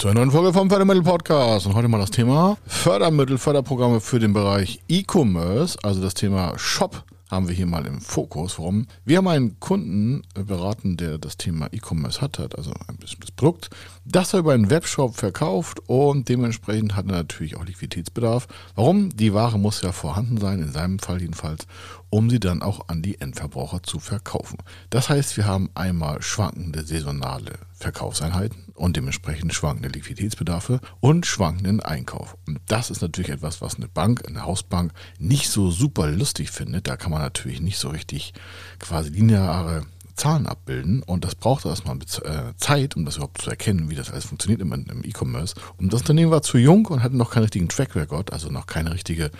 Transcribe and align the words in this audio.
zur 0.00 0.14
neuen 0.14 0.30
Folge 0.30 0.54
vom 0.54 0.70
Fördermittel 0.70 1.02
Podcast. 1.02 1.66
Und 1.66 1.74
heute 1.74 1.86
mal 1.86 1.98
das 1.98 2.10
Thema 2.10 2.56
Fördermittel, 2.66 3.36
Förderprogramme 3.36 4.00
für 4.00 4.18
den 4.18 4.32
Bereich 4.32 4.80
E-Commerce, 4.88 5.76
also 5.82 6.00
das 6.00 6.14
Thema 6.14 6.58
Shop 6.58 7.04
haben 7.30 7.48
wir 7.48 7.54
hier 7.54 7.66
mal 7.66 7.84
im 7.86 8.00
Fokus. 8.00 8.58
Warum? 8.58 8.86
Wir 9.04 9.18
haben 9.18 9.28
einen 9.28 9.60
Kunden 9.60 10.22
beraten, 10.32 10.96
der 10.96 11.18
das 11.18 11.36
Thema 11.36 11.68
E-Commerce 11.70 12.22
hat, 12.22 12.38
hat 12.38 12.56
also 12.56 12.72
ein 12.88 12.96
bestimmtes 12.96 13.30
Produkt, 13.30 13.68
das 14.06 14.32
er 14.32 14.40
über 14.40 14.54
einen 14.54 14.70
Webshop 14.70 15.16
verkauft 15.16 15.80
und 15.86 16.30
dementsprechend 16.30 16.96
hat 16.96 17.04
er 17.06 17.12
natürlich 17.12 17.58
auch 17.58 17.66
Liquiditätsbedarf. 17.66 18.48
Warum? 18.76 19.10
Die 19.10 19.34
Ware 19.34 19.58
muss 19.58 19.82
ja 19.82 19.92
vorhanden 19.92 20.38
sein, 20.38 20.62
in 20.62 20.72
seinem 20.72 20.98
Fall 20.98 21.20
jedenfalls, 21.20 21.66
um 22.10 22.28
sie 22.28 22.40
dann 22.40 22.62
auch 22.62 22.88
an 22.88 23.02
die 23.02 23.20
Endverbraucher 23.20 23.82
zu 23.82 23.98
verkaufen. 23.98 24.58
Das 24.90 25.08
heißt, 25.08 25.36
wir 25.36 25.46
haben 25.46 25.70
einmal 25.74 26.22
schwankende 26.22 26.84
saisonale 26.84 27.52
Verkaufseinheiten 27.72 28.70
und 28.74 28.96
dementsprechend 28.96 29.54
schwankende 29.54 29.88
Liquiditätsbedarfe 29.88 30.80
und 31.00 31.24
schwankenden 31.24 31.80
Einkauf. 31.80 32.36
Und 32.46 32.60
das 32.66 32.90
ist 32.90 33.00
natürlich 33.00 33.30
etwas, 33.30 33.62
was 33.62 33.76
eine 33.76 33.88
Bank, 33.88 34.26
eine 34.26 34.44
Hausbank 34.44 34.92
nicht 35.18 35.48
so 35.48 35.70
super 35.70 36.08
lustig 36.08 36.50
findet. 36.50 36.88
Da 36.88 36.96
kann 36.96 37.12
man 37.12 37.22
natürlich 37.22 37.60
nicht 37.60 37.78
so 37.78 37.88
richtig 37.88 38.34
quasi 38.78 39.10
lineare 39.10 39.86
Zahlen 40.20 40.46
abbilden 40.46 41.02
und 41.02 41.24
das 41.24 41.34
braucht 41.34 41.64
erstmal 41.64 41.96
äh, 41.96 42.52
Zeit, 42.58 42.94
um 42.94 43.06
das 43.06 43.16
überhaupt 43.16 43.40
zu 43.40 43.48
erkennen, 43.48 43.88
wie 43.88 43.94
das 43.94 44.10
alles 44.10 44.26
funktioniert 44.26 44.60
im, 44.60 44.70
im 44.72 45.02
E-Commerce. 45.02 45.54
Und 45.78 45.92
das 45.92 46.02
Unternehmen 46.02 46.30
war 46.30 46.42
zu 46.42 46.58
jung 46.58 46.84
und 46.86 47.02
hatte 47.02 47.16
noch 47.16 47.30
keinen 47.30 47.44
richtigen 47.44 47.70
Track 47.70 47.96
Record, 47.96 48.30
also 48.30 48.50
noch 48.50 48.66
keine 48.66 48.92
richtige 48.92 49.30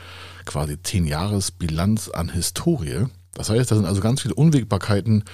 quasi 0.47 0.83
10 0.83 1.07
Jahres 1.07 1.51
Bilanz 1.51 2.09
an 2.09 2.31
Historie. 2.31 3.05
Das 3.35 3.51
heißt, 3.51 3.71
da 3.71 3.77
sind 3.77 3.85
also 3.85 4.01
ganz 4.01 4.23
viele 4.23 4.35
Unwägbarkeiten 4.35 5.25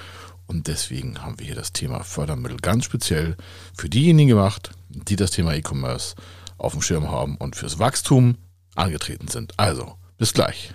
und 0.49 0.67
deswegen 0.67 1.23
haben 1.23 1.39
wir 1.39 1.47
hier 1.47 1.55
das 1.55 1.73
Thema 1.73 2.03
Fördermittel 2.03 2.57
ganz 2.59 2.85
speziell 2.85 3.37
für 3.77 3.89
diejenigen 3.89 4.31
gemacht, 4.31 4.73
die 4.89 5.17
das 5.17 5.31
Thema 5.31 5.55
E-Commerce 5.55 6.17
auf 6.59 6.73
dem 6.73 6.83
Schirm 6.83 7.09
haben 7.09 7.37
und 7.37 7.55
fürs 7.55 7.79
Wachstum 7.79 8.37
angetreten 8.75 9.29
sind. 9.29 9.55
Also, 9.59 9.95
bis 10.19 10.33
gleich. 10.33 10.75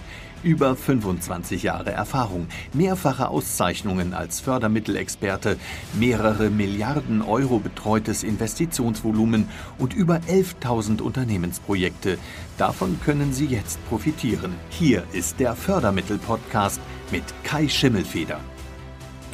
Über 0.43 0.75
25 0.75 1.61
Jahre 1.61 1.91
Erfahrung, 1.91 2.47
mehrfache 2.73 3.29
Auszeichnungen 3.29 4.15
als 4.15 4.39
Fördermittelexperte, 4.39 5.57
mehrere 5.93 6.49
Milliarden 6.49 7.21
Euro 7.21 7.59
betreutes 7.59 8.23
Investitionsvolumen 8.23 9.47
und 9.77 9.93
über 9.93 10.15
11.000 10.27 11.01
Unternehmensprojekte. 11.01 12.17
Davon 12.57 12.99
können 13.05 13.33
Sie 13.33 13.45
jetzt 13.45 13.77
profitieren. 13.87 14.55
Hier 14.69 15.03
ist 15.13 15.39
der 15.39 15.55
Fördermittel-Podcast 15.55 16.81
mit 17.11 17.23
Kai 17.43 17.67
Schimmelfeder. 17.67 18.39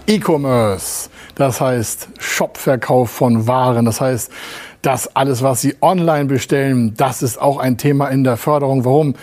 E-Commerce, 0.08 1.10
das 1.36 1.62
heißt 1.62 2.10
Shopverkauf 2.20 3.12
von 3.12 3.48
Waren, 3.48 3.86
das 3.86 4.02
heißt, 4.02 4.32
das 4.82 5.16
alles, 5.16 5.42
was 5.42 5.62
Sie 5.62 5.76
online 5.82 6.26
bestellen, 6.26 6.94
das 6.96 7.22
ist 7.22 7.42
auch 7.42 7.58
ein 7.58 7.78
Thema 7.78 8.08
in 8.10 8.24
der 8.24 8.38
Förderung. 8.38 8.86
Warum? 8.86 9.16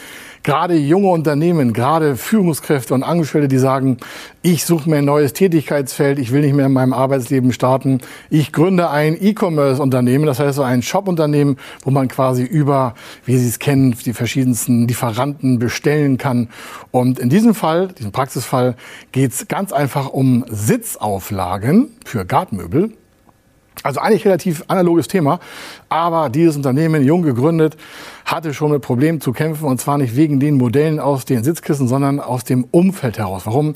Gerade 0.45 0.77
junge 0.77 1.09
Unternehmen, 1.09 1.73
gerade 1.73 2.17
Führungskräfte 2.17 2.95
und 2.95 3.03
Angestellte, 3.03 3.49
die 3.49 3.59
sagen, 3.59 3.97
ich 4.43 4.65
suche 4.65 4.89
mir 4.89 4.99
ein 4.99 5.05
neues 5.07 5.33
Tätigkeitsfeld, 5.33 6.19
ich 6.19 6.31
will 6.31 6.43
nicht 6.43 6.55
mehr 6.55 6.67
in 6.67 6.73
meinem 6.73 6.93
Arbeitsleben 6.93 7.53
starten, 7.53 8.01
ich 8.31 8.53
gründe 8.53 8.91
ein 8.91 9.17
E-Commerce-Unternehmen, 9.21 10.27
das 10.27 10.39
heißt 10.39 10.57
so 10.57 10.63
ein 10.63 10.83
Shop-Unternehmen, 10.83 11.57
wo 11.83 11.91
man 11.91 12.09
quasi 12.09 12.45
über, 12.45 12.95
wie 13.25 13.39
Sie 13.39 13.49
es 13.49 13.59
kennen, 13.59 13.97
die 14.05 14.13
verschiedensten 14.13 14.87
Lieferanten 14.87 15.59
bestellen 15.59 16.19
kann. 16.19 16.51
Und 16.91 17.19
in 17.19 17.31
diesem 17.31 17.55
Fall, 17.55 17.89
diesem 17.89 18.13
Praxisfall, 18.13 18.77
geht 19.13 19.33
es 19.33 19.49
ganz 19.49 19.73
einfach 19.73 20.11
um 20.11 20.45
Sitzauflagen 20.49 21.89
für 22.05 22.27
Gartenmöbel. 22.27 22.93
Also 23.83 24.01
eigentlich 24.01 24.25
relativ 24.25 24.65
analoges 24.69 25.09
Thema, 25.09 25.41
aber 25.89 26.31
dieses 26.31 26.57
Unternehmen, 26.57 27.03
jung 27.05 27.23
gegründet, 27.23 27.77
hatte 28.25 28.55
schon 28.55 28.71
mit 28.71 28.83
Problemen 28.83 29.21
zu 29.21 29.33
kämpfen 29.33 29.67
und 29.67 29.81
zwar 29.81 29.99
nicht 29.99 30.17
wegen 30.17 30.41
den 30.41 30.55
Modellen 30.55 31.01
aus 31.01 31.25
den 31.25 31.45
Sitzkissen, 31.45 31.89
sondern 31.89 32.21
aus 32.21 32.45
dem 32.45 32.65
Umfeld 32.71 33.19
heraus. 33.19 33.43
Warum? 33.47 33.75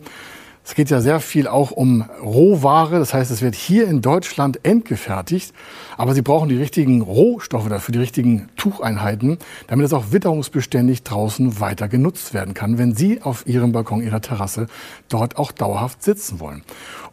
Es 0.68 0.74
geht 0.74 0.90
ja 0.90 1.00
sehr 1.00 1.20
viel 1.20 1.48
auch 1.48 1.70
um 1.70 2.04
Rohware. 2.22 2.98
Das 2.98 3.14
heißt, 3.14 3.30
es 3.30 3.40
wird 3.40 3.54
hier 3.54 3.88
in 3.88 4.02
Deutschland 4.02 4.66
endgefertigt. 4.66 5.54
Aber 5.96 6.14
Sie 6.14 6.20
brauchen 6.20 6.50
die 6.50 6.58
richtigen 6.58 7.00
Rohstoffe 7.00 7.70
dafür, 7.70 7.94
die 7.94 8.00
richtigen 8.00 8.50
Tucheinheiten, 8.56 9.38
damit 9.66 9.86
es 9.86 9.94
auch 9.94 10.12
witterungsbeständig 10.12 11.04
draußen 11.04 11.58
weiter 11.58 11.88
genutzt 11.88 12.34
werden 12.34 12.52
kann, 12.52 12.76
wenn 12.76 12.94
Sie 12.94 13.22
auf 13.22 13.46
Ihrem 13.46 13.72
Balkon, 13.72 14.02
Ihrer 14.02 14.20
Terrasse 14.20 14.66
dort 15.08 15.38
auch 15.38 15.52
dauerhaft 15.52 16.02
sitzen 16.02 16.38
wollen. 16.38 16.62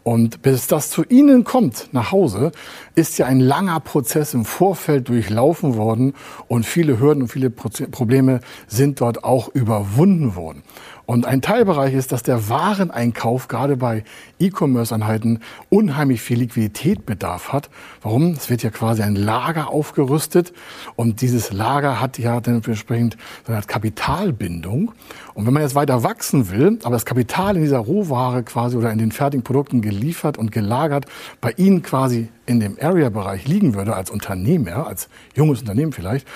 Und 0.04 0.44
bis 0.44 0.68
das 0.68 0.92
zu 0.92 1.04
Ihnen 1.06 1.46
kommt 1.46 1.90
nach 1.94 2.12
Hause, 2.12 2.52
ist 2.94 3.18
ja 3.18 3.26
ein 3.26 3.40
langer 3.40 3.80
Prozess 3.80 4.34
im 4.34 4.44
Vorfeld 4.46 5.08
durchlaufen 5.08 5.78
worden 5.78 6.14
und 6.48 6.66
viele 6.66 7.00
Hürden 7.00 7.24
und 7.24 7.30
viele 7.30 7.50
Probleme 7.50 8.42
sind 8.68 9.02
dort 9.02 9.24
auch 9.24 9.48
überwunden 9.48 10.36
worden. 10.36 10.62
Und 11.06 11.26
ein 11.26 11.42
Teilbereich 11.42 11.94
ist, 11.94 12.12
dass 12.12 12.24
der 12.24 12.50
Wareneinkauf 12.50 13.48
gerade 13.48 13.78
bei 13.78 14.04
E-Commerce-Einheiten 14.40 15.40
unheimlich 15.70 16.22
viel 16.22 16.40
Liquiditätbedarf 16.40 17.54
hat. 17.54 17.70
Warum? 18.02 18.32
Es 18.32 18.50
wird 18.50 18.64
ja 18.64 18.72
quasi 18.72 19.04
ein 19.04 19.16
Lager 19.16 19.70
aufgerüstet 19.70 20.54
und 20.96 21.22
dieses 21.22 21.54
Lager 21.54 22.02
hat 22.02 22.18
ja 22.18 22.42
dementsprechend 22.42 23.18
so 23.44 23.50
eine 23.50 23.58
Art 23.58 23.68
Kapitalbindung. 23.68 24.94
Und 25.34 25.46
wenn 25.46 25.54
man 25.54 25.62
jetzt 25.62 25.76
weiter 25.76 26.04
wachsen 26.04 26.50
will, 26.50 26.80
aber 26.84 26.96
das 26.96 27.06
Kapital 27.06 27.56
in 27.56 27.62
dieser 27.62 27.80
Rohware 27.80 28.44
quasi 28.44 28.76
oder 28.76 28.92
in 28.92 28.98
den 28.98 29.12
fertigen 29.12 29.44
Produkten 29.44 29.82
geliefert 29.82 30.38
und 30.38 30.52
gelagert 30.52 31.06
bei 31.40 31.52
Ihnen 31.52 31.84
quasi 31.84 32.30
in 32.46 32.60
dem 32.60 32.78
Area-Bereich 32.80 33.48
liegen 33.48 33.76
würde, 33.76 33.96
als 33.96 34.10
Unternehmer, 34.10 34.88
als 34.88 35.10
junges 35.36 35.62
Unternehmen 35.62 35.92
vielleicht, 35.92 36.28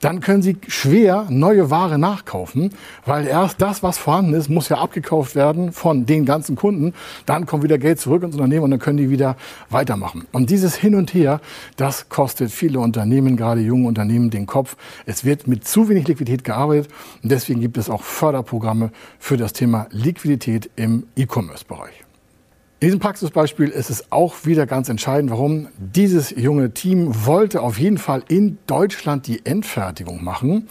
dann 0.00 0.20
können 0.20 0.42
Sie 0.42 0.56
schwer 0.68 1.26
neue 1.28 1.70
Ware 1.70 1.98
nachkaufen, 1.98 2.70
weil 3.04 3.26
erst 3.26 3.60
das, 3.60 3.82
was 3.82 3.98
vorhanden 3.98 4.34
ist, 4.34 4.48
muss 4.48 4.68
ja 4.68 4.78
abgekauft 4.78 5.34
werden 5.34 5.72
von 5.72 6.06
den 6.06 6.24
ganzen 6.24 6.56
Kunden. 6.56 6.94
Dann 7.26 7.46
kommt 7.46 7.62
wieder 7.62 7.78
Geld 7.78 8.00
zurück 8.00 8.22
ins 8.22 8.34
Unternehmen 8.34 8.64
und 8.64 8.70
dann 8.70 8.80
können 8.80 8.98
die 8.98 9.10
wieder 9.10 9.36
weitermachen. 9.70 10.26
Und 10.32 10.50
dieses 10.50 10.74
Hin 10.76 10.94
und 10.94 11.14
Her, 11.14 11.40
das 11.76 12.08
kostet 12.08 12.50
viele 12.50 12.80
Unternehmen, 12.80 13.36
gerade 13.36 13.60
junge 13.60 13.88
Unternehmen, 13.88 14.30
den 14.30 14.46
Kopf. 14.46 14.76
Es 15.06 15.24
wird 15.24 15.46
mit 15.46 15.66
zu 15.66 15.88
wenig 15.88 16.06
Liquidität 16.08 16.44
gearbeitet 16.44 16.90
und 17.22 17.30
deswegen 17.30 17.60
gibt 17.60 17.76
es 17.76 17.90
auch 17.90 18.02
Förderprogramme 18.02 18.90
für 19.18 19.36
das 19.36 19.52
Thema 19.52 19.86
Liquidität 19.90 20.70
im 20.76 21.04
E-Commerce-Bereich. 21.16 22.07
In 22.80 22.86
diesem 22.86 23.00
Praxisbeispiel 23.00 23.70
ist 23.70 23.90
es 23.90 24.12
auch 24.12 24.44
wieder 24.44 24.64
ganz 24.64 24.88
entscheidend, 24.88 25.32
warum 25.32 25.66
dieses 25.78 26.30
junge 26.30 26.70
Team 26.70 27.26
wollte 27.26 27.60
auf 27.60 27.76
jeden 27.76 27.98
Fall 27.98 28.22
in 28.28 28.58
Deutschland 28.68 29.26
die 29.26 29.44
Endfertigung 29.44 30.22
machen. 30.22 30.68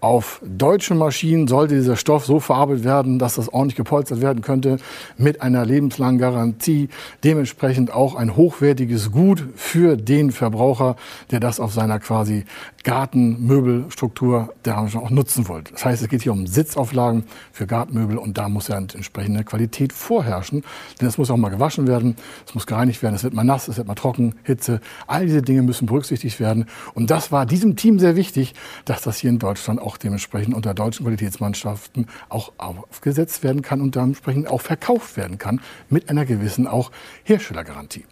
Auf 0.00 0.40
deutschen 0.44 0.96
Maschinen 0.96 1.48
sollte 1.48 1.74
dieser 1.74 1.96
Stoff 1.96 2.24
so 2.24 2.38
verarbeitet 2.38 2.84
werden, 2.84 3.18
dass 3.18 3.34
das 3.34 3.52
ordentlich 3.52 3.74
gepolstert 3.74 4.20
werden 4.20 4.42
könnte, 4.42 4.78
mit 5.16 5.42
einer 5.42 5.66
lebenslangen 5.66 6.20
Garantie. 6.20 6.88
Dementsprechend 7.24 7.92
auch 7.92 8.14
ein 8.14 8.36
hochwertiges 8.36 9.10
Gut 9.10 9.44
für 9.56 9.96
den 9.96 10.30
Verbraucher, 10.30 10.94
der 11.32 11.40
das 11.40 11.58
auf 11.58 11.72
seiner 11.72 11.98
quasi 11.98 12.44
Gartenmöbelstruktur 12.84 14.54
der 14.64 14.78
auch 14.78 15.10
nutzen 15.10 15.48
wollte. 15.48 15.72
Das 15.72 15.84
heißt, 15.84 16.02
es 16.02 16.08
geht 16.08 16.22
hier 16.22 16.32
um 16.32 16.46
Sitzauflagen 16.46 17.24
für 17.52 17.66
Gartenmöbel 17.66 18.16
und 18.18 18.38
da 18.38 18.48
muss 18.48 18.68
ja 18.68 18.78
entsprechende 18.78 19.42
Qualität 19.42 19.92
vorherrschen, 19.92 20.62
denn 21.00 21.08
es 21.08 21.18
muss 21.18 21.30
auch 21.30 21.36
mal 21.36 21.48
gewaschen 21.48 21.88
werden, 21.88 22.16
es 22.46 22.54
muss 22.54 22.66
gereinigt 22.66 23.02
werden, 23.02 23.14
es 23.16 23.24
wird 23.24 23.34
mal 23.34 23.44
nass, 23.44 23.66
es 23.66 23.76
wird 23.78 23.88
mal 23.88 23.94
trocken, 23.94 24.36
Hitze. 24.44 24.80
All 25.08 25.26
diese 25.26 25.42
Dinge 25.42 25.62
müssen 25.62 25.86
berücksichtigt 25.86 26.38
werden 26.38 26.66
und 26.94 27.10
das 27.10 27.32
war 27.32 27.46
diesem 27.46 27.74
Team 27.74 27.98
sehr 27.98 28.14
wichtig, 28.14 28.54
dass 28.84 29.02
das 29.02 29.18
hier 29.18 29.30
in 29.30 29.38
Deutschland 29.38 29.80
auch 29.80 29.87
dementsprechend 29.96 30.54
unter 30.54 30.74
deutschen 30.74 31.04
Qualitätsmannschaften 31.04 32.06
auch 32.28 32.52
aufgesetzt 32.58 33.42
werden 33.42 33.62
kann 33.62 33.80
und 33.80 33.94
dementsprechend 33.94 34.48
auch 34.48 34.60
verkauft 34.60 35.16
werden 35.16 35.38
kann 35.38 35.60
mit 35.88 36.10
einer 36.10 36.26
gewissen 36.26 36.66
auch 36.66 36.90
Herstellergarantie. 37.24 38.04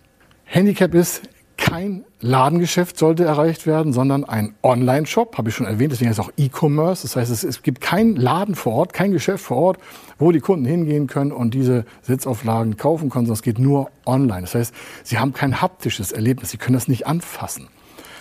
Handicap 0.45 0.95
ist, 0.95 1.23
kein 1.57 2.05
Ladengeschäft 2.21 2.99
sollte 2.99 3.25
erreicht 3.25 3.67
werden, 3.67 3.93
sondern 3.93 4.25
ein 4.25 4.55
Online-Shop, 4.63 5.39
habe 5.39 5.49
ich 5.49 5.55
schon 5.55 5.67
erwähnt, 5.67 5.93
deswegen 5.93 6.11
heißt 6.11 6.19
es 6.19 6.25
auch 6.25 6.33
E-Commerce. 6.37 7.03
Das 7.03 7.17
heißt, 7.17 7.45
es, 7.45 7.63
gibt 7.63 7.81
keinen 7.81 8.17
Laden 8.17 8.55
vor 8.55 8.75
Ort, 8.75 8.93
kein 8.93 9.13
Geschäft 9.13 9.45
vor 9.45 9.57
Ort, 9.57 9.79
wo 10.19 10.33
die 10.33 10.41
Kunden 10.41 10.65
hingehen 10.65 11.07
können 11.07 11.33
und 11.33 11.55
diese 11.55 11.85
Sitzauflagen 12.03 12.77
kaufen 12.77 13.11
können, 13.11 13.27
sondern 13.27 13.39
es 13.39 13.43
geht 13.43 13.59
nur 13.59 13.91
online. 14.05 14.43
Das 14.43 14.55
heißt, 14.55 14.75
sie 15.03 15.19
haben 15.19 15.33
kein 15.33 15.61
haptisches 15.61 16.13
Erlebnis, 16.13 16.51
sie 16.51 16.59
können 16.59 16.75
das 16.75 16.89
nicht 16.89 17.07
anfassen. 17.07 17.69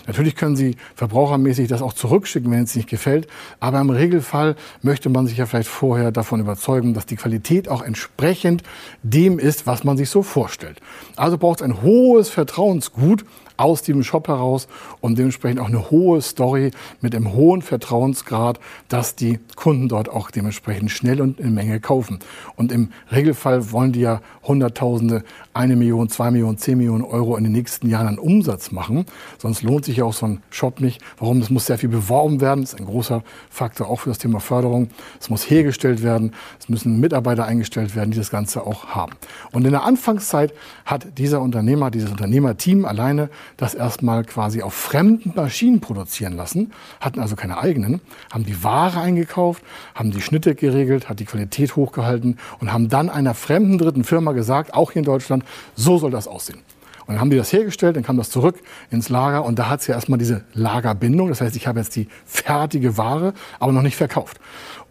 Natürlich 0.07 0.36
können 0.36 0.56
Sie 0.56 0.75
verbrauchermäßig 0.96 1.68
das 1.68 1.81
auch 1.81 1.94
zurückschicken, 1.94 2.52
wenn 2.52 2.63
es 2.63 2.75
nicht 2.75 2.90
gefällt. 2.90 3.28
Aber 3.60 3.80
im 3.80 3.90
Regelfall 3.90 4.56
möchte 4.81 5.10
man 5.10 5.28
sich 5.28 5.38
ja 5.38 5.46
vielleicht 5.46 5.69
vorher 5.69 6.12
davon 6.12 6.40
überzeugen, 6.40 6.94
dass 6.94 7.06
die 7.06 7.16
Qualität 7.16 7.69
auch 7.69 7.81
entsprechend 7.81 8.63
dem 9.04 9.40
ist, 9.40 9.68
was 9.68 9.84
man 9.84 9.98
sich 9.98 10.10
so 10.10 10.24
vorstellt. 10.24 10.80
Also 11.16 11.38
braucht 11.38 11.62
es 11.62 11.66
ein 11.66 11.81
hohes 11.81 12.30
Vertrauensgut 12.30 13.25
aus 13.57 13.81
dem 13.81 14.04
Shop 14.04 14.28
heraus 14.28 14.68
und 15.02 15.18
dementsprechend 15.18 15.60
auch 15.60 15.68
eine 15.68 15.90
hohe 15.92 16.22
Story 16.22 16.72
mit 17.02 17.16
einem 17.16 17.34
hohen 17.34 17.62
Vertrauensgrad, 17.62 18.60
dass 18.90 19.16
die 19.16 19.40
Kunden 19.56 19.88
dort 19.88 20.10
auch 20.10 20.31
dementsprechend 20.31 20.92
schnell 20.92 21.22
und 21.22 21.40
in 21.40 21.54
Menge 21.54 21.80
kaufen. 21.80 22.19
Und 22.56 22.72
im 22.72 22.90
Regelfall 23.12 23.72
wollen 23.72 23.92
die 23.92 24.02
ja 24.02 24.22
Hunderttausende, 24.44 25.24
eine 25.54 25.75
Million, 25.75 26.10
zwei 26.10 26.31
Millionen, 26.31 26.57
zehn 26.57 26.78
Millionen 26.78 27.04
Euro 27.04 27.38
in 27.38 27.44
den 27.44 27.54
nächsten 27.54 27.90
Jahren 27.90 28.07
an 28.07 28.19
Umsatz 28.19 28.72
machen. 28.72 29.06
Sonst 29.38 29.63
lohnt 29.63 29.86
sich 29.86 29.98
ja 29.98 30.04
auch 30.04 30.13
so 30.13 30.25
ein 30.25 30.42
Shop 30.50 30.81
nicht. 30.81 31.02
Warum? 31.18 31.40
Das 31.40 31.50
muss 31.50 31.66
sehr 31.66 31.78
viel 31.78 31.90
beworben 31.90 32.42
werden. 32.42 32.62
Das 32.62 32.74
ist 32.74 32.80
ein 32.80 32.86
großer 32.86 33.24
Faktor 33.50 33.90
auch 33.90 34.02
für 34.02 34.10
das 34.10 34.18
Thema 34.18 34.40
Förderung. 34.40 34.90
Es 35.19 35.30
muss 35.30 35.50
hergestellt 35.50 36.04
werden. 36.04 36.34
Es 36.60 36.68
müssen 36.68 37.00
Mitarbeiter 37.00 37.46
eingestellt 37.46 37.96
werden, 37.96 38.12
die 38.12 38.18
das 38.18 38.31
Ganze 38.31 38.66
auch 38.66 38.88
haben. 38.88 39.13
Und 39.52 39.66
in 39.66 39.72
der 39.72 39.84
Anfangszeit 39.84 40.54
hat 40.86 41.18
dieser 41.18 41.42
Unternehmer, 41.42 41.90
dieses 41.90 42.12
Unternehmerteam 42.12 42.86
alleine 42.86 43.30
das 43.57 43.74
erstmal 43.74 44.24
quasi 44.24 44.62
auf 44.62 44.74
fremden 44.74 45.33
Maschinen 45.36 45.81
produzieren 45.81 46.33
lassen, 46.33 46.71
hatten 47.00 47.19
also 47.19 47.36
keine 47.36 47.57
eigenen, 47.57 48.01
haben 48.31 48.45
die 48.45 48.63
Ware 48.63 49.00
eingekauft, 49.00 49.63
haben 49.94 50.12
die 50.12 50.21
Schnitte 50.21 50.56
geregelt, 50.56 51.09
hat 51.09 51.19
die 51.19 51.25
Qualität 51.25 51.75
hochgehalten 51.75 52.38
und 52.59 52.71
haben 52.71 52.89
dann 52.89 53.09
einer 53.09 53.33
fremden 53.33 53.77
dritten 53.77 54.03
Firma 54.03 54.31
gesagt, 54.33 54.74
auch 54.74 54.92
hier 54.92 55.01
in 55.01 55.06
Deutschland, 55.06 55.44
so 55.75 55.97
soll 55.97 56.12
das 56.12 56.27
aussehen. 56.27 56.59
Und 57.07 57.13
dann 57.13 57.22
haben 57.22 57.30
die 57.30 57.38
das 57.38 57.54
hergestellt, 57.54 57.96
dann 57.96 58.04
kam 58.04 58.18
das 58.18 58.30
zurück 58.30 58.56
ins 58.90 59.10
Lager 59.10 59.46
und 59.46 59.60
da 59.60 59.69
hat 59.69 59.81
es 59.81 59.88
ja 59.88 59.96
erstmal 59.96 60.18
diese 60.18 60.44
Lagerbindung. 60.54 61.30
Das 61.30 61.42
heißt, 61.42 61.56
ich 61.56 61.68
habe 61.68 61.80
jetzt 61.80 61.96
die 61.96 62.07
fertige 62.25 62.98
Ware, 62.98 63.34
aber 63.60 63.72
noch 63.72 63.84
nicht 63.84 63.96
verkauft. 63.96 64.40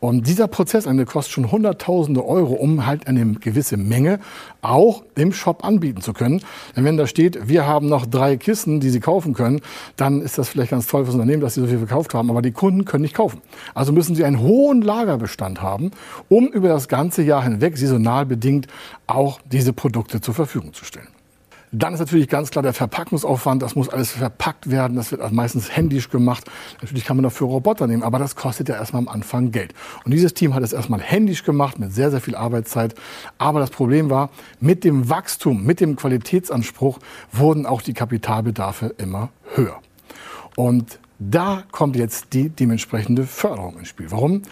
Und 0.00 0.26
dieser 0.26 0.48
Prozess 0.48 0.84
der 0.84 1.06
kostet 1.06 1.32
schon 1.32 1.50
Hunderttausende 1.50 2.24
Euro, 2.26 2.52
um 2.52 2.84
halt 2.84 3.06
eine 3.06 3.24
gewisse 3.36 3.78
Menge 3.78 4.20
auch 4.60 5.02
im 5.14 5.32
Shop 5.32 5.64
anbieten 5.64 6.02
zu 6.02 6.12
können. 6.12 6.42
Denn 6.76 6.84
wenn 6.84 6.98
da 6.98 7.06
steht, 7.06 7.48
wir 7.48 7.66
haben 7.66 7.88
noch 7.88 8.04
drei 8.04 8.36
Kisten, 8.36 8.80
die 8.80 8.90
Sie 8.90 9.00
kaufen 9.00 9.32
können, 9.32 9.62
dann 9.96 10.20
ist 10.20 10.36
das 10.36 10.50
vielleicht 10.50 10.72
ganz 10.72 10.86
toll 10.86 11.04
fürs 11.04 11.14
Unternehmen, 11.14 11.40
dass 11.40 11.54
Sie 11.54 11.62
so 11.62 11.66
viel 11.66 11.78
verkauft 11.78 12.12
haben, 12.12 12.28
aber 12.28 12.42
die 12.42 12.52
Kunden 12.52 12.84
können 12.84 13.02
nicht 13.02 13.14
kaufen. 13.14 13.40
Also 13.72 13.92
müssen 13.92 14.14
Sie 14.14 14.24
einen 14.24 14.40
hohen 14.40 14.82
Lagerbestand 14.82 15.62
haben, 15.62 15.90
um 16.28 16.48
über 16.48 16.68
das 16.68 16.88
ganze 16.88 17.22
Jahr 17.22 17.42
hinweg 17.42 17.78
saisonal 17.78 18.26
bedingt 18.26 18.66
auch 19.06 19.40
diese 19.50 19.72
Produkte 19.72 20.20
zur 20.20 20.34
Verfügung 20.34 20.74
zu 20.74 20.84
stellen. 20.84 21.08
Dann 21.76 21.92
ist 21.92 21.98
natürlich 21.98 22.28
ganz 22.28 22.50
klar 22.50 22.62
der 22.62 22.72
Verpackungsaufwand. 22.72 23.60
Das 23.60 23.74
muss 23.74 23.88
alles 23.88 24.12
verpackt 24.12 24.70
werden. 24.70 24.96
Das 24.96 25.10
wird 25.10 25.32
meistens 25.32 25.76
händisch 25.76 26.08
gemacht. 26.08 26.44
Natürlich 26.80 27.04
kann 27.04 27.16
man 27.16 27.24
dafür 27.24 27.48
Roboter 27.48 27.88
nehmen, 27.88 28.04
aber 28.04 28.20
das 28.20 28.36
kostet 28.36 28.68
ja 28.68 28.76
erstmal 28.76 29.02
am 29.02 29.08
Anfang 29.08 29.50
Geld. 29.50 29.74
Und 30.04 30.12
dieses 30.12 30.34
Team 30.34 30.54
hat 30.54 30.62
es 30.62 30.72
erstmal 30.72 31.00
händisch 31.00 31.42
gemacht 31.42 31.80
mit 31.80 31.92
sehr, 31.92 32.12
sehr 32.12 32.20
viel 32.20 32.36
Arbeitszeit. 32.36 32.94
Aber 33.38 33.58
das 33.58 33.70
Problem 33.70 34.08
war, 34.08 34.30
mit 34.60 34.84
dem 34.84 35.10
Wachstum, 35.10 35.64
mit 35.64 35.80
dem 35.80 35.96
Qualitätsanspruch 35.96 37.00
wurden 37.32 37.66
auch 37.66 37.82
die 37.82 37.92
Kapitalbedarfe 37.92 38.94
immer 38.96 39.30
höher. 39.54 39.80
Und 40.54 41.00
da 41.18 41.64
kommt 41.72 41.96
jetzt 41.96 42.34
die 42.34 42.50
dementsprechende 42.50 43.24
Förderung 43.24 43.78
ins 43.78 43.88
Spiel. 43.88 44.12
Warum? 44.12 44.42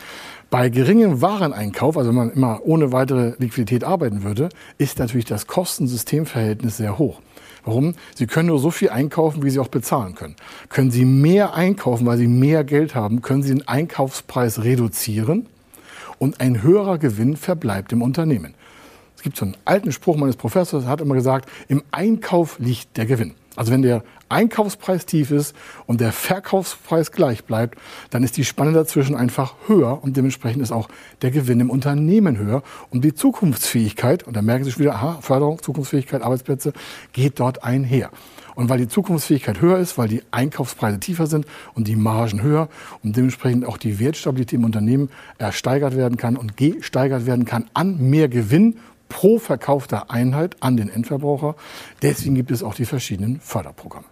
Bei 0.52 0.69
geringem 0.69 1.22
Wareneinkauf, 1.22 1.96
also 1.96 2.10
wenn 2.10 2.16
man 2.16 2.31
immer 2.31 2.60
ohne 2.62 2.93
weitere 2.93 3.32
Liquidität 3.38 3.84
arbeiten 3.84 4.22
würde, 4.22 4.50
ist 4.76 4.99
natürlich 4.99 5.25
das 5.25 5.46
Kostensystemverhältnis 5.46 6.76
sehr 6.76 6.99
hoch. 6.99 7.22
Warum? 7.64 7.94
Sie 8.14 8.26
können 8.26 8.49
nur 8.49 8.58
so 8.58 8.70
viel 8.70 8.90
einkaufen, 8.90 9.43
wie 9.43 9.49
Sie 9.49 9.58
auch 9.58 9.69
bezahlen 9.69 10.14
können. 10.14 10.37
Können 10.69 10.90
Sie 10.90 11.06
mehr 11.06 11.54
einkaufen, 11.54 12.04
weil 12.04 12.19
Sie 12.19 12.26
mehr 12.26 12.64
Geld 12.64 12.94
haben, 12.94 13.22
können 13.22 13.43
Sie 13.43 13.49
den 13.49 13.66
Einkaufspreis 13.66 14.62
reduzieren 14.62 15.46
und 16.19 16.43
ein 16.43 16.62
höherer 16.62 16.99
Gewinn 16.99 17.38
verbleibt 17.38 17.90
im 17.94 18.02
Unternehmen. 18.02 18.52
Es 19.16 19.22
gibt 19.22 19.38
so 19.38 19.46
einen 19.46 19.56
alten 19.64 19.90
Spruch 19.90 20.19
meines 20.19 20.37
Professors, 20.37 20.82
der 20.82 20.93
hat 20.93 21.00
immer 21.00 21.14
gesagt, 21.14 21.49
im 21.69 21.82
Einkauf 21.93 22.58
liegt 22.58 22.99
der 22.99 23.06
Gewinn. 23.06 23.32
Also 23.56 23.70
wenn 23.72 23.82
der 23.82 24.02
Einkaufspreis 24.28 25.04
tief 25.04 25.31
ist 25.31 25.54
und 25.87 26.00
der 26.00 26.12
Verkaufspreis 26.12 27.12
gleich 27.12 27.44
bleibt, 27.44 27.78
dann 28.10 28.22
ist 28.22 28.37
die 28.38 28.44
Spanne 28.44 28.72
dazwischen 28.72 29.14
einfach 29.14 29.54
höher 29.66 30.02
und 30.02 30.16
dementsprechend 30.16 30.62
ist 30.62 30.72
auch 30.72 30.88
der 31.20 31.31
Gewinn 31.31 31.60
im 31.60 31.69
Unternehmen 31.69 32.38
höher. 32.38 32.62
Und 32.90 33.04
die 33.04 33.14
Zukunftsfähigkeit, 33.14 34.22
und 34.22 34.34
da 34.34 34.43
merken 34.43 34.64
Sie 34.64 34.72
schon 34.72 34.82
wieder, 34.82 34.94
aha, 34.94 35.19
Förderung, 35.20 35.62
Zukunftsfähigkeit, 35.62 36.22
Arbeitsplätze, 36.22 36.72
geht 37.12 37.40
dort 37.40 37.62
einher. 37.62 38.10
Und 38.54 38.69
weil 38.69 38.78
die 38.78 38.88
Zukunftsfähigkeit 38.88 39.60
höher 39.60 39.78
ist, 39.78 39.96
weil 39.96 40.08
die 40.08 40.22
Einkaufspreise 40.31 41.00
tiefer 41.00 41.26
sind 41.26 41.46
und 41.75 41.88
die 41.88 41.96
Margen 41.96 42.43
höher 42.43 42.69
und 43.02 43.16
dementsprechend 43.16 43.66
auch 43.66 43.78
die 43.78 43.99
Wertstabilität 43.99 44.58
im 44.58 44.64
Unternehmen 44.64 45.10
ersteigert 45.38 45.96
werden 45.96 46.16
kann 46.16 46.37
und 46.37 46.56
gesteigert 46.56 47.26
werden 47.26 47.44
kann 47.44 47.66
an 47.75 47.99
mehr 48.10 48.28
Gewinn 48.28 48.76
pro 49.12 49.38
verkaufter 49.38 50.11
Einheit 50.11 50.56
an 50.61 50.79
den 50.79 50.88
Endverbraucher. 50.88 51.55
Deswegen 52.00 52.35
gibt 52.35 52.50
es 52.50 52.62
auch 52.62 52.75
die 52.75 52.87
verschiedenen 52.87 53.41
Förderprogramme. 53.41 54.06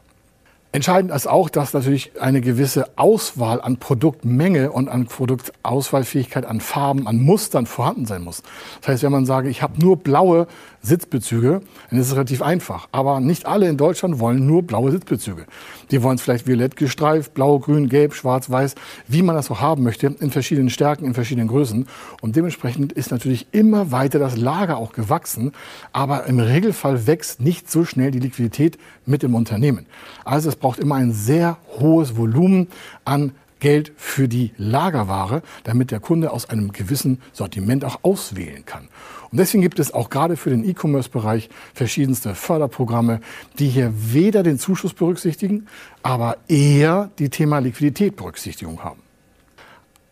Entscheidend 0.73 1.11
ist 1.11 1.27
auch, 1.27 1.49
dass 1.49 1.73
natürlich 1.73 2.13
eine 2.21 2.43
gewisse 2.43 2.91
Auswahl 2.97 3.63
an 3.63 3.79
Produktmenge 3.79 4.71
und 4.71 4.89
an 4.89 5.07
Produktauswahlfähigkeit, 5.07 6.45
an 6.45 6.61
Farben, 6.61 7.09
an 7.09 7.17
Mustern 7.17 7.65
vorhanden 7.65 8.05
sein 8.05 8.23
muss. 8.23 8.43
Das 8.81 8.89
heißt, 8.89 9.03
wenn 9.03 9.11
man 9.11 9.25
sage, 9.25 9.49
ich 9.49 9.63
habe 9.63 9.81
nur 9.81 9.97
blaue 9.97 10.47
Sitzbezüge, 10.83 11.61
dann 11.91 11.99
ist 11.99 12.07
es 12.07 12.15
relativ 12.15 12.43
einfach. 12.43 12.89
Aber 12.93 13.21
nicht 13.21 13.47
alle 13.47 13.69
in 13.69 13.77
Deutschland 13.77 14.19
wollen 14.19 14.47
nur 14.47 14.63
blaue 14.63 14.91
Sitzbezüge. 14.91 15.45
Die 15.91 16.03
wollen 16.03 16.17
es 16.17 16.23
vielleicht 16.23 16.47
violett 16.47 16.77
gestreift, 16.77 17.35
blau, 17.35 17.59
grün, 17.59 17.89
gelb, 17.89 18.15
schwarz, 18.15 18.51
weiß, 18.51 18.75
wie 19.07 19.23
man 19.23 19.37
das 19.37 19.51
auch 19.51 19.61
haben 19.61 19.83
möchte, 19.83 20.07
in 20.07 20.31
verschiedenen 20.31 20.71
Stärken, 20.71 21.05
in 21.05 21.15
verschiedenen 21.15 21.49
Größen. 21.49 21.87
Und 22.23 22.37
dementsprechend 22.37 22.93
ist 22.93 23.11
natürlich 23.11 23.47
immer 23.53 23.93
weiter 23.93 24.19
das 24.19 24.37
Lager 24.37 24.79
auch 24.79 24.93
gewachsen. 24.93 25.53
Aber 25.93 26.27
im 26.27 26.41
Regelfall 26.41 27.07
wächst 27.07 27.41
nicht 27.41 27.71
so 27.71 27.85
schnell 27.85 28.11
die 28.11 28.21
Liquidität 28.21 28.79
mit 29.05 29.23
dem 29.23 29.35
Unternehmen. 29.35 29.87
Also 30.25 30.49
es 30.49 30.57
braucht 30.57 30.79
immer 30.79 30.95
ein 30.95 31.13
sehr 31.13 31.59
hohes 31.79 32.17
Volumen 32.17 32.69
an 33.05 33.33
Geld 33.61 33.93
für 33.97 34.27
die 34.27 34.53
Lagerware, 34.57 35.43
damit 35.65 35.91
der 35.91 36.01
Kunde 36.01 36.33
aus 36.33 36.49
einem 36.51 36.73
gewissen 36.73 37.21
Sortiment 37.33 37.85
auch 37.85 38.01
auswählen 38.03 38.65
kann. 38.65 38.89
Und 39.31 39.39
deswegen 39.39 39.63
gibt 39.63 39.79
es 39.79 39.95
auch 39.95 40.11
gerade 40.11 40.37
für 40.37 40.51
den 40.51 40.69
E-Commerce-Bereich 40.69 41.51
verschiedenste 41.73 42.35
Förderprogramme, 42.35 43.21
die 43.59 43.69
hier 43.69 43.93
weder 43.95 44.43
den 44.43 44.59
Zuschuss 44.59 44.93
berücksichtigen, 44.93 45.69
aber 46.03 46.39
eher 46.49 47.11
die 47.19 47.31
Thema 47.31 47.61
Liquidität 47.61 48.17
Berücksichtigung 48.17 48.83
haben. 48.83 49.03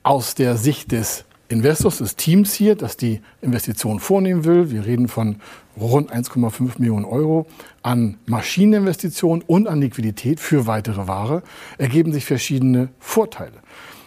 Aus 0.05 0.35
der 0.35 0.57
Sicht 0.57 0.93
des 0.93 1.25
Investors, 1.51 1.99
des 1.99 2.17
Teams 2.17 2.53
hier, 2.53 2.75
das 2.75 2.99
die 2.99 3.23
Investition 3.41 4.01
vornehmen 4.01 4.45
will. 4.45 4.71
Wir 4.71 4.85
reden 4.85 5.09
von 5.09 5.37
rund 5.81 6.13
1,5 6.13 6.79
Millionen 6.79 7.07
Euro 7.07 7.47
an 7.83 8.19
Maschineninvestitionen 8.27 9.43
und 9.47 9.67
an 9.67 9.81
Liquidität 9.81 10.41
für 10.41 10.67
weitere 10.67 11.09
Ware, 11.09 11.43
ergeben 11.79 12.13
sich 12.13 12.27
verschiedene 12.27 12.91
Vorteile. 12.99 13.55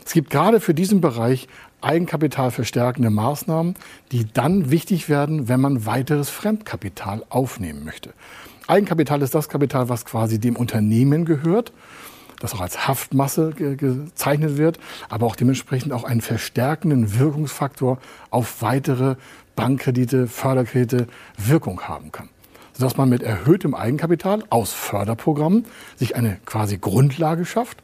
Es 0.05 0.13
gibt 0.13 0.29
gerade 0.29 0.59
für 0.59 0.75
diesen 0.75 1.01
Bereich 1.01 1.47
Eigenkapital 1.81 2.51
verstärkende 2.51 3.09
Maßnahmen, 3.09 3.73
die 4.11 4.27
dann 4.31 4.69
wichtig 4.69 5.09
werden, 5.09 5.47
wenn 5.47 5.59
man 5.59 5.87
weiteres 5.87 6.29
Fremdkapital 6.29 7.25
aufnehmen 7.29 7.83
möchte. 7.83 8.13
Eigenkapital 8.67 9.21
ist 9.23 9.33
das 9.33 9.49
Kapital, 9.49 9.89
was 9.89 10.05
quasi 10.05 10.39
dem 10.39 10.55
Unternehmen 10.55 11.25
gehört 11.25 11.73
das 12.41 12.53
auch 12.53 12.61
als 12.61 12.87
Haftmasse 12.87 13.51
ge 13.51 13.75
gezeichnet 13.75 14.57
wird, 14.57 14.79
aber 15.09 15.25
auch 15.25 15.35
dementsprechend 15.35 15.93
auch 15.93 16.03
einen 16.03 16.21
verstärkenden 16.21 17.17
Wirkungsfaktor 17.17 17.99
auf 18.29 18.61
weitere 18.61 19.15
Bankkredite, 19.55 20.27
Förderkredite 20.27 21.07
Wirkung 21.37 21.81
haben 21.81 22.11
kann. 22.11 22.29
Sodass 22.73 22.97
man 22.97 23.09
mit 23.09 23.21
erhöhtem 23.21 23.75
Eigenkapital 23.75 24.43
aus 24.49 24.73
Förderprogrammen 24.73 25.65
sich 25.95 26.15
eine 26.15 26.39
quasi 26.45 26.77
Grundlage 26.77 27.45
schafft 27.45 27.77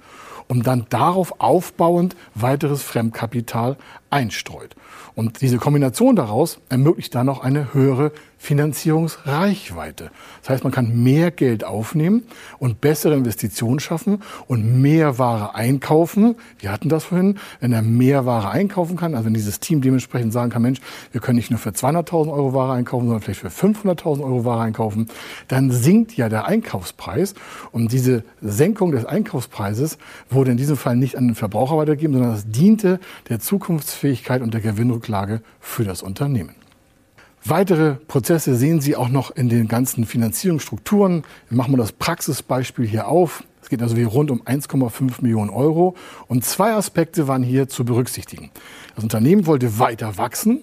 und 0.47 0.65
dann 0.65 0.85
darauf 0.89 1.39
aufbauend 1.39 2.15
weiteres 2.33 2.81
Fremdkapital 2.81 3.77
einstreut. 4.09 4.75
Und 5.15 5.41
diese 5.41 5.57
Kombination 5.57 6.15
daraus 6.15 6.59
ermöglicht 6.69 7.15
dann 7.15 7.29
auch 7.29 7.41
eine 7.41 7.73
höhere 7.73 8.11
Finanzierungsreichweite. 8.37 10.11
Das 10.41 10.49
heißt, 10.49 10.63
man 10.63 10.71
kann 10.71 11.03
mehr 11.03 11.31
Geld 11.31 11.63
aufnehmen 11.63 12.23
und 12.59 12.81
bessere 12.81 13.15
Investitionen 13.15 13.79
schaffen 13.79 14.21
und 14.47 14.79
mehr 14.79 15.17
Ware 15.17 15.55
einkaufen. 15.55 16.35
Wir 16.59 16.71
hatten 16.71 16.87
das 16.87 17.05
vorhin, 17.05 17.39
wenn 17.59 17.73
er 17.73 17.81
mehr 17.81 18.25
Ware 18.25 18.49
einkaufen 18.49 18.95
kann, 18.95 19.15
also 19.15 19.25
wenn 19.25 19.33
dieses 19.33 19.59
Team 19.59 19.81
dementsprechend 19.81 20.33
sagen 20.33 20.51
kann, 20.51 20.61
Mensch, 20.61 20.79
wir 21.11 21.19
können 21.19 21.37
nicht 21.37 21.49
nur 21.49 21.59
für 21.59 21.71
200.000 21.71 22.31
Euro 22.31 22.53
Ware 22.53 22.73
einkaufen, 22.73 23.07
sondern 23.07 23.21
vielleicht 23.21 23.41
für 23.41 23.47
500.000 23.47 24.23
Euro 24.23 24.45
Ware 24.45 24.61
einkaufen, 24.61 25.07
dann 25.47 25.71
sinkt 25.71 26.15
ja 26.15 26.29
der 26.29 26.45
Einkaufspreis. 26.45 27.33
Und 27.71 27.91
diese 27.91 28.23
Senkung 28.41 28.91
des 28.91 29.05
Einkaufspreises 29.05 29.97
wurde 30.29 30.51
in 30.51 30.57
diesem 30.57 30.77
Fall 30.77 30.95
nicht 30.95 31.17
an 31.17 31.27
den 31.27 31.35
Verbraucher 31.35 31.75
weitergegeben, 31.77 32.13
sondern 32.13 32.35
es 32.35 32.49
diente 32.49 32.99
der 33.29 33.39
Zukunftsfähigkeit 33.97 34.41
und 34.41 34.53
der 34.53 34.61
Gewinnrücklage 34.61 35.41
für 35.59 35.83
das 35.83 36.03
Unternehmen. 36.03 36.55
Weitere 37.43 37.95
Prozesse 37.95 38.55
sehen 38.55 38.81
Sie 38.81 38.95
auch 38.95 39.09
noch 39.09 39.31
in 39.31 39.49
den 39.49 39.67
ganzen 39.67 40.05
Finanzierungsstrukturen. 40.05 41.23
Wir 41.49 41.57
machen 41.57 41.71
mal 41.71 41.77
das 41.77 41.93
Praxisbeispiel 41.93 42.85
hier 42.85 43.07
auf. 43.07 43.43
Es 43.61 43.67
Es 43.67 43.69
geht 43.69 43.81
also 43.81 43.97
wie 43.97 44.03
rund 44.03 44.31
um 44.31 44.41
1,5 44.43 45.21
Millionen 45.21 45.49
Euro. 45.49 45.95
Und 46.27 46.45
zwei 46.45 46.73
Aspekte 46.73 47.27
waren 47.27 47.43
hier 47.43 47.67
zu 47.67 47.85
berücksichtigen. 47.85 48.51
Das 48.95 49.03
Unternehmen 49.03 49.45
wollte 49.45 49.79
weiter 49.79 50.17
wachsen, 50.17 50.61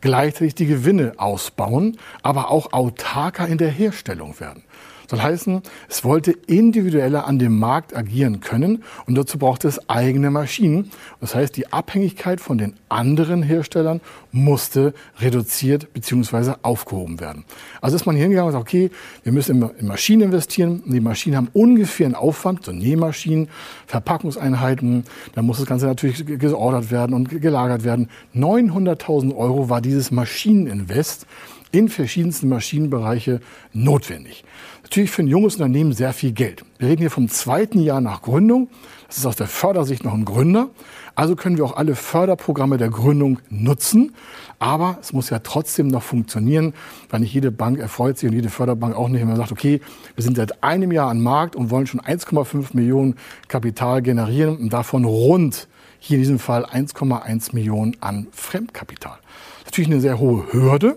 gleichzeitig 0.00 0.54
die 0.54 0.66
Gewinne 0.66 1.14
ausbauen, 1.16 1.98
aber 2.22 2.50
auch 2.50 2.72
autarker 2.72 3.46
in 3.48 3.58
der 3.58 3.70
Herstellung 3.70 4.38
werden. 4.40 4.62
Soll 5.08 5.22
heißen, 5.22 5.62
es 5.88 6.04
wollte 6.04 6.32
individueller 6.32 7.26
an 7.26 7.38
dem 7.38 7.58
Markt 7.58 7.96
agieren 7.96 8.40
können 8.40 8.84
und 9.06 9.16
dazu 9.16 9.38
brauchte 9.38 9.66
es 9.66 9.88
eigene 9.88 10.30
Maschinen. 10.30 10.90
Das 11.22 11.34
heißt, 11.34 11.56
die 11.56 11.72
Abhängigkeit 11.72 12.42
von 12.42 12.58
den 12.58 12.74
anderen 12.90 13.42
Herstellern 13.42 14.02
musste 14.32 14.92
reduziert 15.18 15.94
bzw. 15.94 16.56
aufgehoben 16.60 17.20
werden. 17.20 17.46
Also 17.80 17.96
ist 17.96 18.04
man 18.04 18.16
hier 18.16 18.24
hingegangen 18.24 18.48
und 18.48 18.52
sagt, 18.52 18.68
okay, 18.68 18.90
wir 19.22 19.32
müssen 19.32 19.62
in 19.78 19.86
Maschinen 19.86 20.24
investieren. 20.24 20.82
Die 20.84 21.00
Maschinen 21.00 21.36
haben 21.36 21.48
ungefähr 21.54 22.04
einen 22.04 22.14
Aufwand, 22.14 22.66
so 22.66 22.72
Nähmaschinen, 22.72 23.48
Verpackungseinheiten. 23.86 25.04
Da 25.34 25.40
muss 25.40 25.56
das 25.56 25.66
Ganze 25.66 25.86
natürlich 25.86 26.26
geordert 26.26 26.90
werden 26.90 27.14
und 27.14 27.30
gelagert 27.30 27.82
werden. 27.82 28.10
900.000 28.34 29.34
Euro 29.34 29.70
war 29.70 29.80
dieses 29.80 30.10
Maschineninvest 30.10 31.26
in 31.70 31.88
verschiedensten 31.88 32.48
Maschinenbereiche 32.48 33.40
notwendig. 33.72 34.44
Natürlich 34.88 35.10
für 35.10 35.22
ein 35.22 35.28
junges 35.28 35.56
Unternehmen 35.56 35.92
sehr 35.92 36.14
viel 36.14 36.32
Geld. 36.32 36.64
Wir 36.78 36.88
reden 36.88 37.02
hier 37.02 37.10
vom 37.10 37.28
zweiten 37.28 37.78
Jahr 37.78 38.00
nach 38.00 38.22
Gründung. 38.22 38.70
Das 39.06 39.18
ist 39.18 39.26
aus 39.26 39.36
der 39.36 39.46
Fördersicht 39.46 40.02
noch 40.02 40.14
ein 40.14 40.24
Gründer. 40.24 40.70
Also 41.14 41.36
können 41.36 41.58
wir 41.58 41.66
auch 41.66 41.76
alle 41.76 41.94
Förderprogramme 41.94 42.78
der 42.78 42.88
Gründung 42.88 43.38
nutzen. 43.50 44.14
Aber 44.58 44.96
es 45.02 45.12
muss 45.12 45.28
ja 45.28 45.40
trotzdem 45.40 45.88
noch 45.88 46.02
funktionieren, 46.02 46.72
weil 47.10 47.20
nicht 47.20 47.34
jede 47.34 47.50
Bank 47.50 47.78
erfreut 47.78 48.16
sich 48.16 48.30
und 48.30 48.34
jede 48.34 48.48
Förderbank 48.48 48.96
auch 48.96 49.10
nicht, 49.10 49.20
wenn 49.20 49.28
man 49.28 49.36
sagt, 49.36 49.52
okay, 49.52 49.82
wir 50.14 50.24
sind 50.24 50.38
seit 50.38 50.64
einem 50.64 50.90
Jahr 50.90 51.10
am 51.10 51.22
Markt 51.22 51.54
und 51.54 51.68
wollen 51.68 51.86
schon 51.86 52.00
1,5 52.00 52.68
Millionen 52.72 53.16
Kapital 53.48 54.00
generieren 54.00 54.56
und 54.56 54.72
davon 54.72 55.04
rund 55.04 55.68
hier 55.98 56.16
in 56.16 56.22
diesem 56.22 56.38
Fall 56.38 56.64
1,1 56.64 57.54
Millionen 57.54 57.94
an 58.00 58.26
Fremdkapital. 58.32 59.18
Natürlich 59.66 59.90
eine 59.90 60.00
sehr 60.00 60.18
hohe 60.18 60.50
Hürde. 60.50 60.96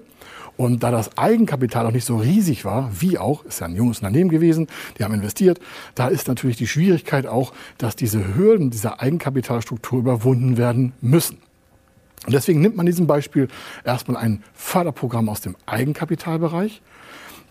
Und 0.57 0.83
da 0.83 0.91
das 0.91 1.17
Eigenkapital 1.17 1.85
auch 1.85 1.91
nicht 1.91 2.05
so 2.05 2.17
riesig 2.17 2.65
war, 2.65 2.91
wie 2.99 3.17
auch, 3.17 3.45
ist 3.45 3.61
ja 3.61 3.67
ein 3.67 3.75
junges 3.75 3.99
Unternehmen 3.99 4.29
gewesen, 4.29 4.67
die 4.97 5.03
haben 5.03 5.13
investiert, 5.13 5.59
da 5.95 6.07
ist 6.07 6.27
natürlich 6.27 6.57
die 6.57 6.67
Schwierigkeit 6.67 7.25
auch, 7.25 7.53
dass 7.77 7.95
diese 7.95 8.35
Hürden 8.35 8.69
dieser 8.69 9.01
Eigenkapitalstruktur 9.01 9.99
überwunden 9.99 10.57
werden 10.57 10.93
müssen. 11.01 11.37
Und 12.25 12.33
deswegen 12.33 12.61
nimmt 12.61 12.75
man 12.75 12.85
in 12.85 12.91
diesem 12.91 13.07
Beispiel 13.07 13.47
erstmal 13.83 14.17
ein 14.17 14.43
Förderprogramm 14.53 15.29
aus 15.29 15.41
dem 15.41 15.55
Eigenkapitalbereich. 15.65 16.81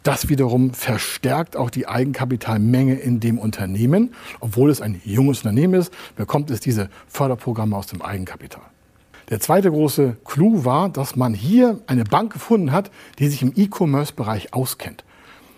Das 0.03 0.29
wiederum 0.29 0.73
verstärkt 0.73 1.57
auch 1.57 1.69
die 1.69 1.87
Eigenkapitalmenge 1.87 2.95
in 2.95 3.21
dem 3.21 3.39
Unternehmen. 3.39 4.15
Obwohl 4.39 4.71
es 4.71 4.81
ein 4.81 5.01
junges 5.05 5.39
Unternehmen 5.39 5.75
ist, 5.75 5.93
bekommt 6.17 6.51
es 6.51 6.61
diese 6.61 6.89
Förderprogramme 7.09 7.77
aus 7.77 7.89
dem 7.89 8.01
Eigenkapital. 8.01 8.63
Der 9.31 9.39
zweite 9.39 9.71
große 9.71 10.17
Clou 10.25 10.65
war, 10.65 10.89
dass 10.89 11.15
man 11.15 11.35
hier 11.35 11.79
eine 11.87 12.03
Bank 12.03 12.33
gefunden 12.33 12.73
hat, 12.73 12.91
die 13.21 13.29
sich 13.29 13.43
im 13.43 13.53
E-Commerce-Bereich 13.55 14.53
auskennt. 14.53 15.05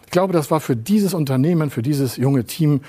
Ich 0.05 0.11
glaube, 0.11 0.35
das 0.35 0.50
war 0.50 0.61
für 0.61 0.76
dieses 0.76 1.14
Unternehmen, 1.14 1.71
für 1.71 1.81
dieses 1.81 2.19
junge 2.19 2.45
Team 2.45 2.83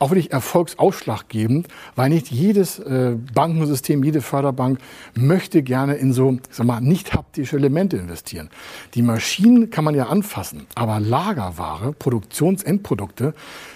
auch 0.00 0.10
wirklich 0.10 0.32
erfolgsausschlaggebend, 0.32 1.68
weil 1.94 2.08
nicht 2.08 2.30
jedes 2.30 2.78
äh, 2.78 3.16
Bankensystem, 3.34 4.02
jede 4.02 4.22
Förderbank 4.22 4.80
möchte 5.14 5.62
gerne 5.62 5.94
in 5.94 6.14
so, 6.14 6.32
ich 6.32 6.56
sag 6.56 6.66
mal, 6.66 6.80
nicht 6.80 7.12
haptische 7.12 7.56
Elemente 7.56 7.98
investieren. 7.98 8.48
Die 8.94 9.02
Maschinen 9.02 9.68
kann 9.68 9.84
man 9.84 9.94
ja 9.94 10.06
anfassen, 10.06 10.66
aber 10.74 11.00
Lagerware, 11.00 11.92
Produktionsendprodukte 11.92 13.34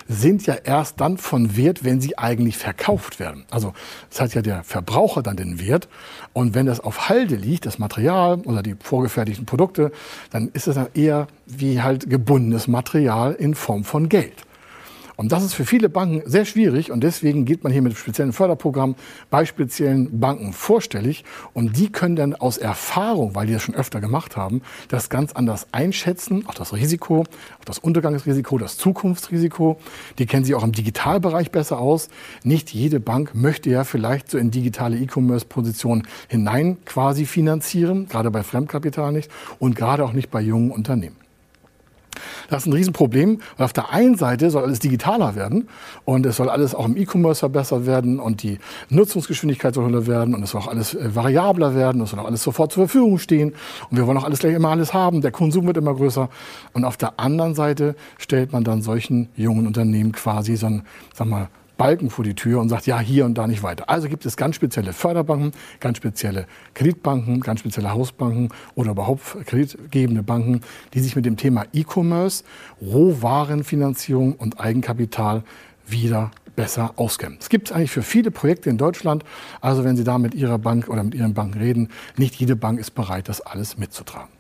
sind 0.09 0.47
ja 0.47 0.55
erst 0.55 0.99
dann 0.99 1.19
von 1.19 1.59
Wert, 1.59 1.85
wenn 1.85 2.01
sie 2.01 2.17
eigentlich 2.17 2.57
verkauft 2.57 3.21
werden. 3.21 3.45
Also 3.51 3.75
das 4.09 4.23
hat 4.23 4.35
ja 4.35 4.41
der 4.41 4.65
Verbraucher 4.65 5.23
dann 5.23 5.37
den 5.37 5.61
Wert 5.61 5.89
und 6.33 6.55
wenn 6.55 6.65
das 6.65 6.81
auf 6.81 7.11
Halde 7.11 7.37
liegt, 7.37 7.67
das 7.67 7.79
Material 7.79 8.41
oder 8.47 8.63
die 8.63 8.77
vorgefertigten 8.81 9.45
Produkte, 9.45 9.93
dann 10.31 10.49
ist 10.55 10.69
es 10.69 10.77
dann 10.77 10.89
eher 10.95 11.27
wie 11.45 11.83
halt 11.83 12.09
gebundenes 12.09 12.67
Material 12.67 13.35
in 13.35 13.55
Form 13.55 13.85
von 13.85 14.09
Geld. 14.09 14.47
Und 15.17 15.31
das 15.31 15.45
ist 15.45 15.55
für 15.55 15.65
viele 15.65 15.89
Banken 15.89 16.23
sehr 16.29 16.45
schwierig 16.45 16.91
und 16.91 17.05
deswegen 17.05 17.45
geht 17.45 17.63
man 17.63 17.73
hier 17.73 17.83
mit 17.83 17.97
speziellen 17.97 18.33
Förderprogrammen 18.33 18.97
bei 19.31 19.45
speziellen 19.45 20.19
Banken 20.19 20.53
vorstellig 20.53 21.25
und 21.53 21.77
die 21.77 21.93
können 21.93 22.17
dann 22.17 22.35
aus 22.35 22.59
Erfahrung, 22.59 23.35
weil 23.37 23.47
die 23.47 23.53
das 23.53 23.63
schon 23.63 23.77
öfter 23.77 24.01
gemacht 24.01 24.37
haben, 24.37 24.63
das 24.89 25.11
ganz 25.11 25.33
anders 25.33 25.69
einschätzen, 25.71 26.45
auch 26.49 26.55
das 26.55 26.73
Risiko, 26.73 27.21
auch 27.61 27.65
das 27.65 27.79
Untergangsrisiko, 27.79 28.59
das 28.59 28.77
Zukunftsrisiko. 28.77 29.79
Die 30.19 30.27
kennen 30.27 30.45
sich 30.45 30.55
auch 30.57 30.65
im 30.65 30.73
Digitalbereich 30.73 31.53
besser 31.53 31.79
aus. 31.79 32.09
Nicht 32.43 32.75
jede 32.75 32.99
Bank 32.99 33.35
möchte 33.35 33.71
ja 33.71 33.85
vielleicht 33.85 34.31
so 34.31 34.39
in 34.39 34.51
digitale 34.51 34.97
E-Commerce-Positionen 34.99 36.09
hinein 36.29 36.79
quasi 36.85 37.25
finanzieren, 37.25 38.09
gerade 38.09 38.33
bei 38.33 38.43
Fremdkapital 38.43 39.13
nicht 39.13 39.31
und 39.61 39.77
gerade 39.77 40.05
auch 40.05 40.13
nicht 40.13 40.31
bei 40.31 40.41
jungen 40.41 40.73
Unternehmen. 40.73 41.24
Das 42.49 42.63
ist 42.63 42.67
ein 42.67 42.73
Riesenproblem, 42.73 43.41
weil 43.57 43.65
auf 43.65 43.73
der 43.73 43.91
einen 43.91 44.17
Seite 44.17 44.51
soll 44.51 44.65
alles 44.65 44.79
digitaler 44.79 45.35
werden 45.35 45.69
und 46.05 46.27
es 46.27 46.37
soll 46.37 46.49
alles 46.49 46.75
auch 46.75 46.87
im 46.87 46.97
E-Commerce 46.97 47.41
verbessert 47.41 47.87
werden 47.87 48.21
und 48.21 48.43
die 48.43 48.59
Nutzungsgeschwindigkeit 48.89 49.75
soll 49.75 49.91
höher 49.91 50.07
werden 50.07 50.35
und 50.35 50.43
es 50.43 50.51
soll 50.51 50.61
auch 50.63 50.69
alles 50.69 50.95
äh, 50.95 51.15
variabler 51.15 51.75
werden, 51.75 52.03
es 52.03 52.11
soll 52.11 52.21
auch 52.21 52.27
alles 52.27 52.43
sofort 52.43 52.73
zur 52.73 52.89
Verfügung 52.89 53.19
stehen 53.19 53.55
und 53.91 53.97
wir 53.97 54.07
wollen 54.07 54.19
auch 54.19 54.25
alles 54.25 54.41
gleich 54.41 54.55
immer 54.55 54.71
alles 54.71 54.95
haben, 54.95 55.21
der 55.21 55.31
Konsum 55.31 55.67
wird 55.67 55.77
immer 55.77 55.95
größer 55.95 56.29
und 56.73 56.85
auf 56.85 56.97
der 56.97 57.19
anderen 57.19 57.55
Seite 57.55 57.95
stellt 58.19 58.53
man 58.53 58.65
dann 58.65 58.83
solchen 58.83 59.29
jungen 59.37 59.67
Unternehmen 59.67 60.13
quasi 60.13 60.57
so 60.57 60.67
ein, 60.67 60.83
sag 61.15 61.29
mal, 61.29 61.49
Balken 61.77 62.11
vor 62.11 62.25
die 62.25 62.35
Tür 62.35 62.61
und 62.61 62.69
sagt, 62.69 62.87
ja, 62.87 63.01
hier 63.01 63.25
und 63.25 63.37
da 63.37 63.47
nicht 63.47 63.63
weiter. 63.63 63.89
Also 63.89 64.09
gibt 64.09 64.27
es 64.27 64.37
ganz 64.37 64.57
spezielle 64.57 64.93
Förderbanken, 64.93 65.53
ganz 65.81 65.99
spezielle 65.99 66.47
Kreditbanken, 66.75 67.41
ganz 67.41 67.61
spezielle 67.61 67.93
Hausbanken 67.93 68.51
oder 68.75 68.93
überhaupt 68.93 69.47
kreditgebende 69.47 70.23
Banken, 70.23 70.61
die 70.95 71.01
sich 71.01 71.17
mit 71.17 71.25
dem 71.25 71.37
Thema 71.37 71.65
E-Commerce, 71.73 72.45
Rohwarenfinanzierung 72.81 74.35
und 74.35 74.61
Eigenkapital 74.61 75.43
wieder 75.87 76.31
besser 76.57 76.93
auskennen. 76.97 77.39
Es 77.41 77.49
gibt 77.49 77.73
eigentlich 77.73 77.91
für 77.91 78.03
viele 78.03 78.31
Projekte 78.31 78.71
in 78.71 78.79
Deutschland, 78.79 79.25
also 79.61 79.85
wenn 79.85 79.97
Sie 79.97 80.05
da 80.05 80.19
mit 80.19 80.35
Ihrer 80.35 80.59
Bank 80.59 80.89
oder 80.89 81.03
mit 81.03 81.15
Ihren 81.15 81.35
Banken 81.35 81.59
reden, 81.59 81.89
nicht 82.17 82.37
jede 82.37 82.57
Bank 82.57 82.79
ist 82.79 82.93
bereit, 82.93 83.29
das 83.29 83.41
alles 83.41 83.77
mitzutragen. 83.77 84.34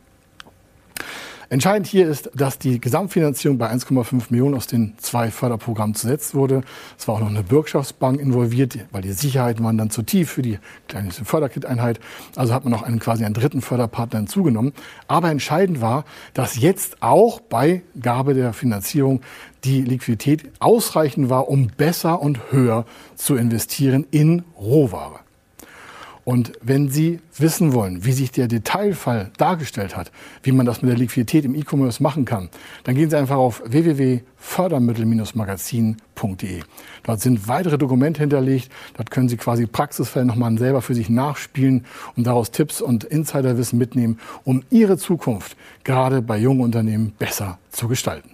Entscheidend 1.55 1.87
hier 1.87 2.09
ist, 2.09 2.33
dass 2.35 2.59
die 2.59 2.81
Gesamtfinanzierung 2.81 3.59
bei 3.59 3.71
1,5 3.71 4.25
Millionen 4.31 4.57
aus 4.57 4.67
den 4.67 4.95
zwei 4.99 5.31
Förderprogrammen 5.31 5.95
zusetzt 5.95 6.35
wurde. 6.35 6.63
Es 6.99 7.07
war 7.07 7.15
auch 7.15 7.21
noch 7.21 7.29
eine 7.29 7.45
Bürgschaftsbank 7.45 8.19
involviert, 8.19 8.77
weil 8.91 9.03
die 9.03 9.13
Sicherheiten 9.13 9.65
waren 9.65 9.79
dann 9.79 9.89
zu 9.89 10.03
tief 10.03 10.33
für 10.33 10.43
die 10.43 10.59
kleine 10.89 11.13
Förderkit-Einheit. 11.13 12.01
Also 12.35 12.53
hat 12.53 12.65
man 12.65 12.73
noch 12.73 12.83
einen, 12.83 12.99
quasi 12.99 13.25
einen 13.25 13.35
dritten 13.35 13.61
Förderpartner 13.61 14.19
hinzugenommen. 14.19 14.73
Aber 15.07 15.31
entscheidend 15.31 15.81
war, 15.81 16.07
dass 16.33 16.57
jetzt 16.57 17.05
auch 17.05 17.39
bei 17.39 17.83
Gabe 18.01 18.35
der 18.35 18.53
Finanzierung 18.53 19.21
die 19.63 19.83
Liquidität 19.83 20.51
ausreichend 20.59 21.31
war, 21.31 21.49
um 21.49 21.69
besser 21.69 22.21
und 22.21 22.51
höher 22.51 22.85
zu 23.15 23.37
investieren 23.37 24.09
in 24.11 24.43
Rohware. 24.59 25.24
Und 26.25 26.53
wenn 26.63 26.89
Sie 26.89 27.21
wissen 27.37 27.75
wollen, 27.75 28.05
wie 28.05 28.13
sich 28.13 28.31
der 28.31 28.47
Detailfall 28.49 29.31
dargestellt 29.37 29.95
hat, 29.97 30.11
wie 30.43 30.53
man 30.53 30.65
das 30.65 30.81
mit 30.81 30.91
der 30.91 30.97
Liquidität 30.99 31.45
im 31.45 31.55
E-Commerce 31.55 32.03
machen 32.03 32.25
kann, 32.25 32.49
dann 32.85 32.95
gehen 32.95 33.11
Sie 33.11 33.17
einfach 33.17 33.37
auf 33.37 33.63
www.fördermittel-magazin.de. 33.67 36.63
Dort 37.03 37.21
sind 37.21 37.47
weitere 37.47 37.77
Dokumente 37.77 38.21
hinterlegt. 38.21 38.71
Dort 38.97 39.11
können 39.11 39.29
Sie 39.29 39.37
quasi 39.37 39.67
Praxisfälle 39.67 40.25
nochmal 40.25 40.57
selber 40.57 40.81
für 40.81 40.95
sich 40.95 41.11
nachspielen 41.11 41.85
und 42.17 42.27
daraus 42.27 42.51
Tipps 42.51 42.81
und 42.81 43.05
Insiderwissen 43.05 43.79
mitnehmen, 43.79 44.19
um 44.45 44.63
Ihre 44.71 44.97
Zukunft 44.97 45.59
gerade 45.85 46.23
bei 46.23 46.39
jungen 46.39 46.63
Unternehmen 46.63 47.13
besser 47.19 47.59
zu 47.71 47.89
gestalten. 47.89 48.34